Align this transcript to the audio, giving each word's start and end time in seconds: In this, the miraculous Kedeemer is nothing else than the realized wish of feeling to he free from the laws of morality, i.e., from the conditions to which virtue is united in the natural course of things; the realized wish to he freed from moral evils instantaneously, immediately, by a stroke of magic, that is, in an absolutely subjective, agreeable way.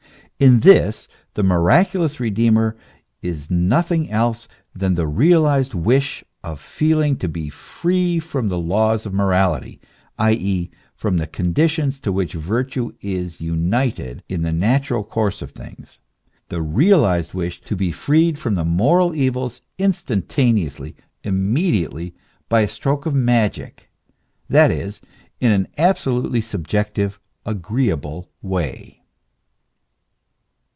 In 0.41 0.61
this, 0.61 1.07
the 1.35 1.43
miraculous 1.43 2.15
Kedeemer 2.17 2.75
is 3.21 3.51
nothing 3.51 4.09
else 4.09 4.47
than 4.73 4.95
the 4.95 5.05
realized 5.05 5.75
wish 5.75 6.23
of 6.43 6.59
feeling 6.59 7.15
to 7.17 7.29
he 7.31 7.49
free 7.51 8.17
from 8.17 8.47
the 8.47 8.57
laws 8.57 9.05
of 9.05 9.13
morality, 9.13 9.79
i.e., 10.17 10.71
from 10.95 11.17
the 11.17 11.27
conditions 11.27 11.99
to 11.99 12.11
which 12.11 12.33
virtue 12.33 12.91
is 13.01 13.39
united 13.39 14.23
in 14.27 14.41
the 14.41 14.51
natural 14.51 15.03
course 15.03 15.43
of 15.43 15.51
things; 15.51 15.99
the 16.49 16.59
realized 16.63 17.35
wish 17.35 17.61
to 17.61 17.75
he 17.75 17.91
freed 17.91 18.39
from 18.39 18.55
moral 18.67 19.13
evils 19.13 19.61
instantaneously, 19.77 20.95
immediately, 21.23 22.15
by 22.49 22.61
a 22.61 22.67
stroke 22.67 23.05
of 23.05 23.13
magic, 23.13 23.91
that 24.49 24.71
is, 24.71 24.99
in 25.39 25.51
an 25.51 25.67
absolutely 25.77 26.41
subjective, 26.41 27.19
agreeable 27.45 28.27
way. 28.41 28.97